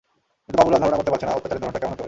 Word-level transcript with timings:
কিন্তু 0.45 0.57
বাবুলাল 0.59 0.79
ধারণা 0.83 0.97
করতে 0.99 1.11
পারছে 1.11 1.25
না, 1.27 1.33
অত্যাচারের 1.37 1.61
ধরনটা 1.63 1.79
কেমন 1.81 1.91
হতে 1.93 1.97
পারে। 1.97 1.99